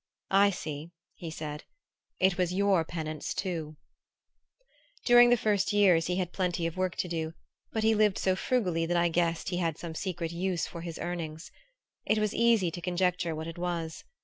"I 0.33 0.49
see," 0.49 0.89
he 1.13 1.29
said; 1.29 1.65
"it 2.19 2.35
was 2.35 2.51
your 2.55 2.83
penance 2.83 3.35
too." 3.35 3.77
During 5.05 5.29
the 5.29 5.37
first 5.37 5.71
years 5.73 6.07
he 6.07 6.15
had 6.15 6.33
plenty 6.33 6.65
of 6.65 6.75
work 6.75 6.95
to 6.95 7.07
do, 7.07 7.33
but 7.71 7.83
he 7.83 7.93
lived 7.93 8.17
so 8.17 8.35
frugally 8.35 8.87
that 8.87 8.97
I 8.97 9.09
guessed 9.09 9.49
he 9.49 9.57
had 9.57 9.77
some 9.77 9.93
secret 9.93 10.31
use 10.31 10.65
for 10.65 10.81
his 10.81 10.97
earnings. 10.97 11.51
It 12.03 12.17
was 12.17 12.33
easy 12.33 12.71
to 12.71 12.81
conjecture 12.81 13.35
what 13.35 13.45
it 13.45 13.59
was. 13.59 14.03